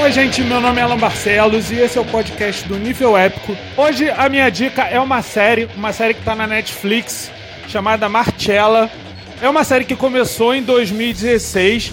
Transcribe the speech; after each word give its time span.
Oi, 0.00 0.12
gente, 0.12 0.42
meu 0.42 0.60
nome 0.60 0.78
é 0.78 0.82
Alan 0.84 0.96
Barcelos 0.96 1.72
e 1.72 1.74
esse 1.74 1.98
é 1.98 2.00
o 2.00 2.04
podcast 2.04 2.66
do 2.68 2.78
Nível 2.78 3.18
Épico. 3.18 3.56
Hoje 3.76 4.08
a 4.08 4.28
minha 4.28 4.48
dica 4.48 4.82
é 4.84 4.98
uma 5.00 5.22
série, 5.22 5.68
uma 5.76 5.92
série 5.92 6.14
que 6.14 6.22
tá 6.22 6.36
na 6.36 6.46
Netflix, 6.46 7.32
chamada 7.66 8.08
Marcella. 8.08 8.88
É 9.42 9.48
uma 9.48 9.64
série 9.64 9.84
que 9.84 9.96
começou 9.96 10.54
em 10.54 10.62
2016, 10.62 11.92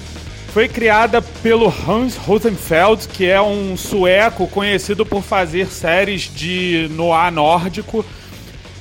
foi 0.53 0.69
criada 0.69 1.19
pelo 1.19 1.65
Hans 1.67 2.15
Rosenfeld, 2.15 3.07
que 3.07 3.25
é 3.25 3.41
um 3.41 3.75
sueco 3.75 4.47
conhecido 4.47 5.03
por 5.03 5.23
fazer 5.23 5.67
séries 5.67 6.31
de 6.33 6.87
noir 6.91 7.31
nórdico. 7.31 8.05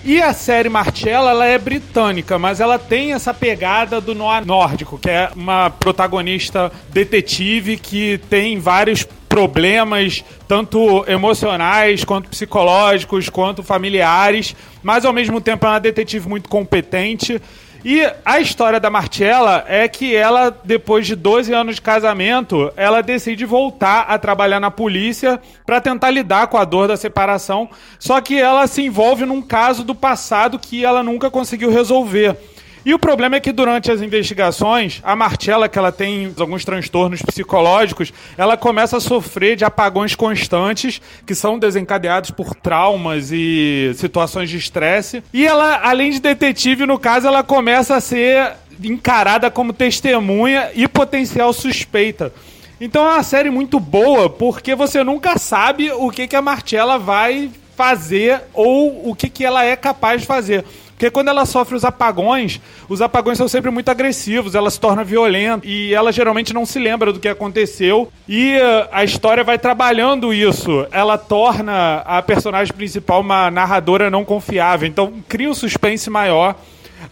E 0.06 0.20
a 0.20 0.34
série 0.34 0.68
Marcella, 0.68 1.30
ela 1.30 1.46
é 1.46 1.56
britânica, 1.56 2.38
mas 2.38 2.60
ela 2.60 2.78
tem 2.78 3.14
essa 3.14 3.32
pegada 3.32 4.02
do 4.02 4.14
noir 4.14 4.44
nórdico, 4.44 4.98
que 4.98 5.08
é 5.08 5.30
uma 5.34 5.70
protagonista 5.70 6.70
detetive 6.90 7.78
que 7.78 8.18
tem 8.28 8.58
vários 8.58 9.02
problemas, 9.26 10.22
tanto 10.46 11.06
emocionais, 11.08 12.04
quanto 12.04 12.28
psicológicos, 12.28 13.30
quanto 13.30 13.62
familiares, 13.62 14.54
mas 14.82 15.06
ao 15.06 15.12
mesmo 15.12 15.40
tempo 15.40 15.64
é 15.64 15.70
uma 15.70 15.80
detetive 15.80 16.28
muito 16.28 16.50
competente. 16.50 17.40
E 17.84 18.10
a 18.24 18.40
história 18.40 18.80
da 18.80 18.88
Marcella 18.88 19.62
é 19.68 19.86
que 19.86 20.16
ela, 20.16 20.56
depois 20.64 21.06
de 21.06 21.14
12 21.14 21.52
anos 21.52 21.74
de 21.74 21.82
casamento, 21.82 22.72
ela 22.76 23.02
decide 23.02 23.44
voltar 23.44 24.06
a 24.08 24.18
trabalhar 24.18 24.58
na 24.58 24.70
polícia 24.70 25.38
para 25.66 25.82
tentar 25.82 26.10
lidar 26.10 26.46
com 26.46 26.56
a 26.56 26.64
dor 26.64 26.88
da 26.88 26.96
separação. 26.96 27.68
Só 27.98 28.22
que 28.22 28.40
ela 28.40 28.66
se 28.66 28.80
envolve 28.80 29.26
num 29.26 29.42
caso 29.42 29.84
do 29.84 29.94
passado 29.94 30.58
que 30.58 30.82
ela 30.82 31.02
nunca 31.02 31.30
conseguiu 31.30 31.70
resolver. 31.70 32.38
E 32.84 32.92
o 32.92 32.98
problema 32.98 33.36
é 33.36 33.40
que 33.40 33.50
durante 33.50 33.90
as 33.90 34.02
investigações, 34.02 35.00
a 35.02 35.16
Marcella, 35.16 35.68
que 35.68 35.78
ela 35.78 35.90
tem 35.90 36.34
alguns 36.38 36.64
transtornos 36.66 37.22
psicológicos, 37.22 38.12
ela 38.36 38.58
começa 38.58 38.98
a 38.98 39.00
sofrer 39.00 39.56
de 39.56 39.64
apagões 39.64 40.14
constantes, 40.14 41.00
que 41.26 41.34
são 41.34 41.58
desencadeados 41.58 42.30
por 42.30 42.54
traumas 42.54 43.30
e 43.32 43.92
situações 43.94 44.50
de 44.50 44.58
estresse. 44.58 45.22
E 45.32 45.46
ela, 45.46 45.80
além 45.82 46.10
de 46.10 46.20
detetive, 46.20 46.84
no 46.84 46.98
caso, 46.98 47.26
ela 47.26 47.42
começa 47.42 47.96
a 47.96 48.00
ser 48.00 48.52
encarada 48.82 49.50
como 49.50 49.72
testemunha 49.72 50.70
e 50.74 50.86
potencial 50.86 51.52
suspeita. 51.52 52.32
Então 52.80 53.06
é 53.06 53.14
uma 53.14 53.22
série 53.22 53.50
muito 53.50 53.80
boa, 53.80 54.28
porque 54.28 54.74
você 54.74 55.02
nunca 55.02 55.38
sabe 55.38 55.90
o 55.90 56.10
que, 56.10 56.26
que 56.26 56.36
a 56.36 56.42
Marcella 56.42 56.98
vai 56.98 57.50
fazer 57.76 58.42
ou 58.52 59.08
o 59.08 59.14
que, 59.14 59.28
que 59.28 59.44
ela 59.44 59.64
é 59.64 59.74
capaz 59.76 60.20
de 60.20 60.26
fazer. 60.26 60.64
Porque 60.94 61.10
quando 61.10 61.28
ela 61.28 61.44
sofre 61.44 61.74
os 61.74 61.84
apagões, 61.84 62.60
os 62.88 63.02
apagões 63.02 63.36
são 63.36 63.48
sempre 63.48 63.70
muito 63.70 63.88
agressivos, 63.88 64.54
ela 64.54 64.70
se 64.70 64.78
torna 64.78 65.02
violenta 65.02 65.66
e 65.66 65.92
ela 65.92 66.12
geralmente 66.12 66.54
não 66.54 66.64
se 66.64 66.78
lembra 66.78 67.12
do 67.12 67.18
que 67.18 67.28
aconteceu. 67.28 68.10
E 68.28 68.56
uh, 68.56 68.88
a 68.92 69.04
história 69.04 69.42
vai 69.42 69.58
trabalhando 69.58 70.32
isso. 70.32 70.86
Ela 70.92 71.18
torna 71.18 71.98
a 72.06 72.22
personagem 72.22 72.72
principal 72.72 73.20
uma 73.20 73.50
narradora 73.50 74.08
não 74.08 74.24
confiável. 74.24 74.88
Então 74.88 75.12
cria 75.28 75.50
um 75.50 75.54
suspense 75.54 76.08
maior. 76.08 76.54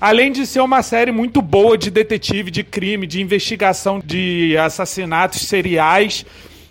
Além 0.01 0.33
de 0.33 0.47
ser 0.47 0.61
uma 0.61 0.83
série 0.83 1.13
muito 1.13 1.43
boa 1.43 1.77
de 1.77 1.91
detetive, 1.91 2.51
de 2.51 2.63
crime, 2.63 3.07
de 3.07 3.21
investigação 3.21 4.01
de 4.05 4.57
assassinatos 4.57 5.43
seriais. 5.43 6.25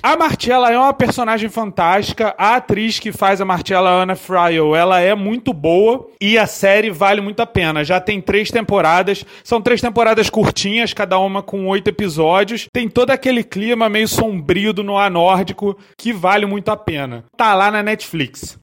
A 0.03 0.17
Marcella 0.17 0.71
é 0.71 0.77
uma 0.77 0.93
personagem 0.93 1.47
fantástica. 1.47 2.33
A 2.35 2.55
atriz 2.55 2.97
que 2.97 3.11
faz 3.11 3.39
a 3.39 3.45
Marcella, 3.45 4.01
Anna 4.01 4.15
Fryo, 4.15 4.75
ela 4.75 4.99
é 4.99 5.13
muito 5.13 5.53
boa 5.53 6.07
e 6.19 6.39
a 6.39 6.47
série 6.47 6.89
vale 6.89 7.21
muito 7.21 7.39
a 7.39 7.45
pena. 7.45 7.83
Já 7.83 8.01
tem 8.01 8.19
três 8.19 8.49
temporadas, 8.49 9.23
são 9.43 9.61
três 9.61 9.79
temporadas 9.79 10.27
curtinhas, 10.27 10.91
cada 10.91 11.19
uma 11.19 11.43
com 11.43 11.67
oito 11.67 11.87
episódios. 11.87 12.67
Tem 12.73 12.89
todo 12.89 13.11
aquele 13.11 13.43
clima 13.43 13.89
meio 13.89 14.07
sombrio 14.07 14.73
do 14.73 14.83
noir 14.83 15.11
nórdico 15.11 15.77
que 15.95 16.11
vale 16.11 16.47
muito 16.47 16.71
a 16.71 16.77
pena. 16.77 17.23
Tá 17.37 17.53
lá 17.53 17.69
na 17.69 17.83
Netflix. 17.83 18.57